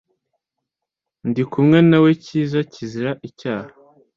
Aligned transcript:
ndikumwe 1.29 1.77
na 1.89 1.97
we 2.03 2.11
cyiza 2.23 2.59
kizira 2.73 3.11
icyasha" 3.27 3.73